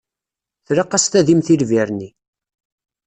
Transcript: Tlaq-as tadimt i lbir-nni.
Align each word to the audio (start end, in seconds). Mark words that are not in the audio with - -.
Tlaq-as 0.67 1.05
tadimt 1.07 1.47
i 1.53 1.55
lbir-nni. 1.61 2.09